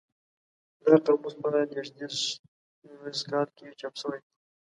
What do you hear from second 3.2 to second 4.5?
کال کې چاپ شوی دی.